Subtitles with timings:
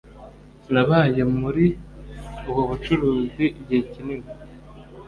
[0.73, 1.65] nabaye muri
[2.49, 4.27] ubu bucuruzi igihe kinini